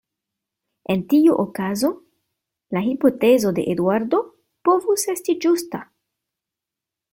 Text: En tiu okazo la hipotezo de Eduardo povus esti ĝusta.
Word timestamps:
En 0.93 1.01
tiu 1.11 1.35
okazo 1.43 1.91
la 2.77 2.83
hipotezo 2.87 3.53
de 3.59 3.67
Eduardo 3.75 4.25
povus 4.71 5.07
esti 5.17 5.39
ĝusta. 5.47 5.85